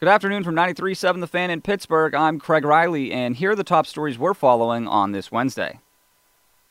Good 0.00 0.08
afternoon 0.08 0.44
from 0.44 0.54
93.7 0.54 1.20
The 1.20 1.26
Fan 1.26 1.50
in 1.50 1.60
Pittsburgh. 1.60 2.14
I'm 2.14 2.38
Craig 2.38 2.64
Riley, 2.64 3.12
and 3.12 3.36
here 3.36 3.50
are 3.50 3.54
the 3.54 3.62
top 3.62 3.86
stories 3.86 4.18
we're 4.18 4.32
following 4.32 4.88
on 4.88 5.12
this 5.12 5.30
Wednesday. 5.30 5.78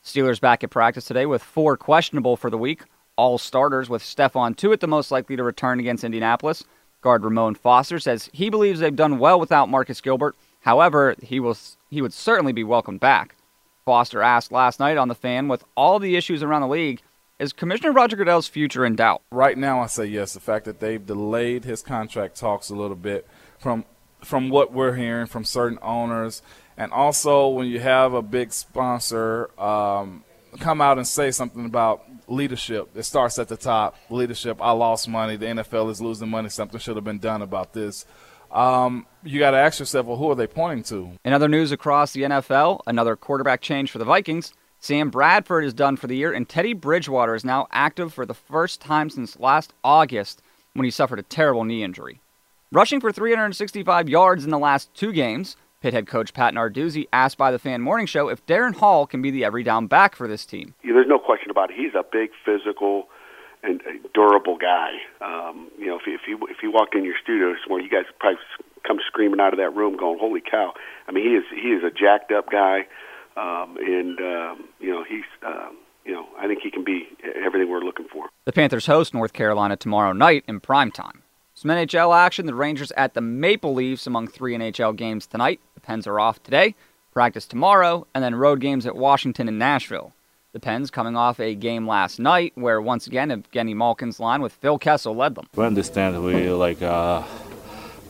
Steelers 0.04 0.40
back 0.40 0.64
at 0.64 0.70
practice 0.70 1.04
today 1.04 1.26
with 1.26 1.40
four 1.40 1.76
questionable 1.76 2.36
for 2.36 2.50
the 2.50 2.58
week. 2.58 2.82
All 3.14 3.38
starters, 3.38 3.88
with 3.88 4.02
Stephon 4.02 4.56
Tuitt 4.56 4.80
the 4.80 4.88
most 4.88 5.12
likely 5.12 5.36
to 5.36 5.44
return 5.44 5.78
against 5.78 6.02
Indianapolis. 6.02 6.64
Guard 7.02 7.22
Ramon 7.22 7.54
Foster 7.54 8.00
says 8.00 8.28
he 8.32 8.50
believes 8.50 8.80
they've 8.80 8.96
done 8.96 9.20
well 9.20 9.38
without 9.38 9.68
Marcus 9.68 10.00
Gilbert. 10.00 10.34
However, 10.62 11.14
he 11.22 11.38
will 11.38 11.56
he 11.88 12.02
would 12.02 12.12
certainly 12.12 12.52
be 12.52 12.64
welcomed 12.64 12.98
back. 12.98 13.36
Foster 13.84 14.22
asked 14.22 14.50
last 14.50 14.80
night 14.80 14.96
on 14.96 15.06
the 15.06 15.14
fan, 15.14 15.46
with 15.46 15.62
all 15.76 16.00
the 16.00 16.16
issues 16.16 16.42
around 16.42 16.62
the 16.62 16.66
league, 16.66 17.00
is 17.40 17.52
Commissioner 17.52 17.90
Roger 17.90 18.16
Goodell's 18.16 18.46
future 18.46 18.84
in 18.84 18.94
doubt? 18.94 19.22
Right 19.32 19.58
now, 19.58 19.80
I 19.80 19.86
say 19.86 20.04
yes. 20.04 20.34
The 20.34 20.40
fact 20.40 20.66
that 20.66 20.78
they've 20.78 21.04
delayed 21.04 21.64
his 21.64 21.82
contract 21.82 22.36
talks 22.36 22.70
a 22.70 22.74
little 22.76 22.96
bit 22.96 23.26
from 23.58 23.84
from 24.22 24.50
what 24.50 24.70
we're 24.70 24.94
hearing 24.94 25.26
from 25.26 25.44
certain 25.44 25.78
owners, 25.80 26.42
and 26.76 26.92
also 26.92 27.48
when 27.48 27.66
you 27.66 27.80
have 27.80 28.12
a 28.12 28.20
big 28.20 28.52
sponsor 28.52 29.50
um, 29.58 30.22
come 30.58 30.82
out 30.82 30.98
and 30.98 31.08
say 31.08 31.30
something 31.30 31.64
about 31.64 32.04
leadership, 32.28 32.90
it 32.94 33.04
starts 33.04 33.38
at 33.38 33.48
the 33.48 33.56
top. 33.56 33.96
Leadership. 34.10 34.58
I 34.60 34.72
lost 34.72 35.08
money. 35.08 35.36
The 35.36 35.46
NFL 35.46 35.90
is 35.90 36.00
losing 36.02 36.28
money. 36.28 36.50
Something 36.50 36.78
should 36.78 36.96
have 36.96 37.04
been 37.04 37.18
done 37.18 37.40
about 37.40 37.72
this. 37.72 38.04
Um, 38.50 39.06
you 39.22 39.38
got 39.38 39.52
to 39.52 39.58
ask 39.58 39.78
yourself, 39.78 40.06
well, 40.06 40.16
who 40.16 40.30
are 40.30 40.34
they 40.34 40.46
pointing 40.46 40.82
to? 40.84 41.12
In 41.24 41.32
other 41.32 41.48
news 41.48 41.72
across 41.72 42.12
the 42.12 42.22
NFL, 42.22 42.80
another 42.86 43.16
quarterback 43.16 43.60
change 43.60 43.90
for 43.90 43.98
the 43.98 44.04
Vikings. 44.04 44.52
Sam 44.82 45.10
Bradford 45.10 45.62
is 45.66 45.74
done 45.74 45.96
for 45.96 46.06
the 46.06 46.16
year, 46.16 46.32
and 46.32 46.48
Teddy 46.48 46.72
Bridgewater 46.72 47.34
is 47.34 47.44
now 47.44 47.68
active 47.70 48.14
for 48.14 48.24
the 48.24 48.32
first 48.32 48.80
time 48.80 49.10
since 49.10 49.38
last 49.38 49.74
August 49.84 50.40
when 50.72 50.84
he 50.84 50.90
suffered 50.90 51.18
a 51.18 51.22
terrible 51.22 51.64
knee 51.64 51.84
injury. 51.84 52.22
Rushing 52.72 52.98
for 52.98 53.12
365 53.12 54.08
yards 54.08 54.42
in 54.42 54.50
the 54.50 54.58
last 54.58 54.92
two 54.94 55.12
games, 55.12 55.58
Pitt 55.82 55.92
head 55.92 56.06
coach 56.06 56.32
Pat 56.32 56.54
Narduzzi 56.54 57.08
asked 57.12 57.36
by 57.36 57.50
the 57.50 57.58
Fan 57.58 57.82
Morning 57.82 58.06
Show 58.06 58.28
if 58.28 58.44
Darrin 58.46 58.72
Hall 58.72 59.06
can 59.06 59.20
be 59.20 59.30
the 59.30 59.44
every 59.44 59.62
down 59.62 59.86
back 59.86 60.16
for 60.16 60.26
this 60.26 60.46
team. 60.46 60.74
Yeah, 60.82 60.94
there's 60.94 61.06
no 61.06 61.18
question 61.18 61.50
about 61.50 61.70
it. 61.70 61.76
He's 61.76 61.94
a 61.94 62.04
big, 62.10 62.30
physical, 62.42 63.08
and 63.62 63.82
durable 64.14 64.56
guy. 64.56 64.92
Um, 65.20 65.68
you 65.78 65.88
know, 65.88 65.96
if 65.96 66.04
he, 66.06 66.12
if 66.12 66.22
he 66.24 66.32
if 66.32 66.72
walked 66.72 66.94
in 66.94 67.04
your 67.04 67.16
studio 67.22 67.54
somewhere, 67.62 67.82
you 67.82 67.90
guys 67.90 68.04
probably 68.18 68.40
come 68.86 68.98
screaming 69.06 69.40
out 69.40 69.52
of 69.52 69.58
that 69.58 69.74
room, 69.76 69.98
going, 69.98 70.18
"Holy 70.18 70.40
cow!" 70.40 70.72
I 71.06 71.12
mean, 71.12 71.24
he 71.24 71.34
is 71.34 71.44
he 71.50 71.68
is 71.68 71.84
a 71.84 71.90
jacked 71.90 72.32
up 72.32 72.50
guy. 72.50 72.86
Um, 73.36 73.76
and 73.78 74.18
um, 74.20 74.64
you 74.80 74.90
know 74.90 75.04
he's 75.04 75.24
um, 75.46 75.76
you 76.04 76.12
know 76.12 76.26
I 76.38 76.46
think 76.46 76.60
he 76.62 76.70
can 76.70 76.84
be 76.84 77.08
everything 77.44 77.70
we're 77.70 77.80
looking 77.80 78.06
for. 78.12 78.28
The 78.44 78.52
Panthers 78.52 78.86
host 78.86 79.14
North 79.14 79.32
Carolina 79.32 79.76
tomorrow 79.76 80.12
night 80.12 80.44
in 80.48 80.60
prime 80.60 80.90
time. 80.90 81.22
Some 81.54 81.70
NHL 81.70 82.16
action: 82.16 82.46
the 82.46 82.54
Rangers 82.54 82.92
at 82.96 83.14
the 83.14 83.20
Maple 83.20 83.74
Leafs 83.74 84.06
among 84.06 84.28
three 84.28 84.56
NHL 84.56 84.96
games 84.96 85.26
tonight. 85.26 85.60
The 85.74 85.80
Pens 85.80 86.06
are 86.06 86.18
off 86.18 86.42
today, 86.42 86.74
practice 87.12 87.46
tomorrow, 87.46 88.06
and 88.14 88.24
then 88.24 88.34
road 88.34 88.60
games 88.60 88.86
at 88.86 88.96
Washington 88.96 89.48
and 89.48 89.58
Nashville. 89.58 90.12
The 90.52 90.60
Pens 90.60 90.90
coming 90.90 91.16
off 91.16 91.38
a 91.38 91.54
game 91.54 91.86
last 91.86 92.18
night 92.18 92.52
where 92.56 92.80
once 92.80 93.06
again 93.06 93.28
Evgeny 93.28 93.74
Malkin's 93.74 94.18
line 94.18 94.42
with 94.42 94.52
Phil 94.52 94.78
Kessel 94.78 95.14
led 95.14 95.36
them. 95.36 95.46
We 95.54 95.64
understand 95.64 96.22
we 96.24 96.50
like 96.50 96.82
uh, 96.82 97.22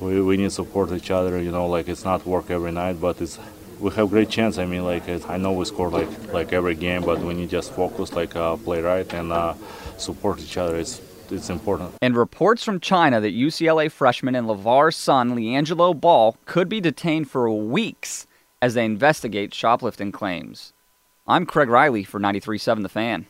we 0.00 0.22
we 0.22 0.38
need 0.38 0.50
support 0.50 0.90
each 0.92 1.10
other. 1.10 1.38
You 1.40 1.50
know, 1.50 1.66
like 1.66 1.86
it's 1.88 2.04
not 2.04 2.24
work 2.24 2.50
every 2.50 2.72
night, 2.72 2.98
but 2.98 3.20
it's 3.20 3.38
we 3.80 3.90
have 3.92 4.10
great 4.10 4.28
chance. 4.28 4.58
I 4.58 4.66
mean, 4.66 4.84
like 4.84 5.08
I 5.28 5.36
know 5.36 5.52
we 5.52 5.64
score 5.64 5.88
like 5.88 6.32
like 6.32 6.52
every 6.52 6.74
game, 6.74 7.02
but 7.02 7.18
we 7.20 7.34
need 7.34 7.50
just 7.50 7.72
focus, 7.72 8.12
like 8.12 8.36
uh, 8.36 8.56
play 8.56 8.80
right 8.80 9.10
and 9.12 9.32
uh, 9.32 9.54
support 9.96 10.40
each 10.40 10.56
other. 10.56 10.76
It's 10.76 11.00
it's 11.30 11.50
important. 11.50 11.92
And 12.02 12.16
reports 12.16 12.62
from 12.62 12.80
China 12.80 13.20
that 13.20 13.34
UCLA 13.34 13.90
freshman 13.90 14.34
and 14.34 14.46
LaVar's 14.46 14.96
son, 14.96 15.36
LiAngelo 15.36 15.98
Ball, 15.98 16.36
could 16.44 16.68
be 16.68 16.80
detained 16.80 17.30
for 17.30 17.50
weeks 17.50 18.26
as 18.60 18.74
they 18.74 18.84
investigate 18.84 19.54
shoplifting 19.54 20.12
claims. 20.12 20.72
I'm 21.26 21.46
Craig 21.46 21.68
Riley 21.68 22.04
for 22.04 22.18
93.7 22.18 22.82
The 22.82 22.88
Fan. 22.88 23.26